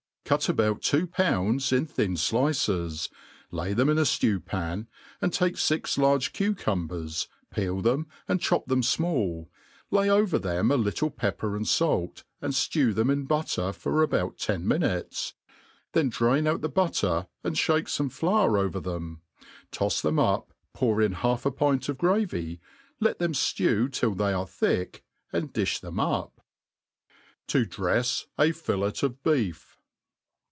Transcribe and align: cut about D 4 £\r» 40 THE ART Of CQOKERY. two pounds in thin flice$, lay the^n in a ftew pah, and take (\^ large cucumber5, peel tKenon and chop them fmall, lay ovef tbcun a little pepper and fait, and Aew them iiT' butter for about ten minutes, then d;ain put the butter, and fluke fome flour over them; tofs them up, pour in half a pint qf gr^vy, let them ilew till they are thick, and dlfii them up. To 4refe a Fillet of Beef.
cut 0.23 0.47
about 0.47 0.81
D 0.81 0.91
4 0.99 0.99
£\r» 0.99 1.01
40 1.03 1.03
THE 1.03 1.03
ART 1.03 1.03
Of 1.03 1.09
CQOKERY. 1.09 1.15
two 1.17 1.23
pounds 1.59 1.73
in 1.73 1.85
thin 1.87 2.15
flice$, 2.15 3.09
lay 3.51 3.73
the^n 3.75 3.91
in 3.91 3.97
a 3.97 4.01
ftew 4.03 4.45
pah, 4.45 4.77
and 5.21 5.33
take 5.33 5.55
(\^ 5.55 5.97
large 5.97 6.31
cucumber5, 6.31 7.27
peel 7.53 7.81
tKenon 7.81 8.05
and 8.29 8.39
chop 8.39 8.65
them 8.67 8.81
fmall, 8.81 9.49
lay 9.89 10.07
ovef 10.09 10.39
tbcun 10.41 10.71
a 10.73 10.77
little 10.77 11.09
pepper 11.09 11.57
and 11.57 11.67
fait, 11.67 12.23
and 12.41 12.53
Aew 12.53 12.95
them 12.95 13.09
iiT' 13.09 13.27
butter 13.27 13.73
for 13.73 14.01
about 14.01 14.37
ten 14.37 14.65
minutes, 14.65 15.33
then 15.91 16.07
d;ain 16.07 16.45
put 16.45 16.61
the 16.61 16.69
butter, 16.69 17.27
and 17.43 17.57
fluke 17.59 17.87
fome 17.87 18.09
flour 18.09 18.57
over 18.57 18.79
them; 18.79 19.21
tofs 19.73 20.01
them 20.01 20.17
up, 20.17 20.53
pour 20.73 21.01
in 21.01 21.11
half 21.11 21.45
a 21.45 21.51
pint 21.51 21.81
qf 21.87 21.95
gr^vy, 21.97 22.59
let 23.01 23.19
them 23.19 23.33
ilew 23.33 23.91
till 23.91 24.15
they 24.15 24.31
are 24.31 24.47
thick, 24.47 25.03
and 25.33 25.51
dlfii 25.53 25.81
them 25.81 25.99
up. 25.99 26.39
To 27.47 27.65
4refe 27.65 28.27
a 28.37 28.53
Fillet 28.53 29.03
of 29.03 29.21
Beef. 29.23 29.67